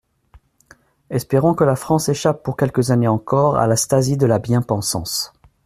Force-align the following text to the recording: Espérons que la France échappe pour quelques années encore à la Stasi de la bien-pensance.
Espérons 1.11 1.53
que 1.53 1.63
la 1.63 1.75
France 1.75 2.09
échappe 2.09 2.41
pour 2.41 2.57
quelques 2.57 2.89
années 2.89 3.07
encore 3.07 3.57
à 3.59 3.67
la 3.67 3.75
Stasi 3.75 4.17
de 4.17 4.25
la 4.25 4.39
bien-pensance. 4.39 5.31